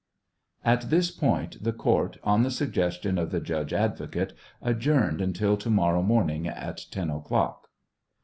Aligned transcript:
(At 0.65 0.89
this 0.89 1.11
point, 1.11 1.63
the 1.63 1.71
court, 1.73 2.17
on 2.23 2.41
the 2.41 2.49
suggestion 2.49 3.19
of 3.19 3.29
the 3.29 3.39
judge 3.39 3.71
advocate, 3.71 4.33
adjourned 4.59 5.21
until 5.21 5.57
to 5.57 5.69
morrow 5.69 6.01
morning 6.01 6.47
at 6.47 6.87
10 6.89 7.11
o'clock.) 7.11 7.69